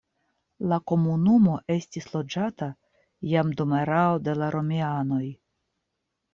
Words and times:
La 0.69 0.77
komunumo 0.91 1.57
estis 1.75 2.09
loĝata 2.15 2.71
jam 3.35 3.55
dum 3.61 3.79
erao 3.83 4.19
de 4.31 4.37
la 4.43 4.51
romianoj. 4.59 5.25